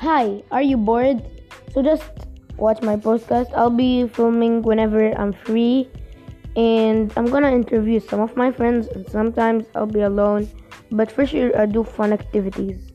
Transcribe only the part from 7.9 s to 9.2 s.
some of my friends and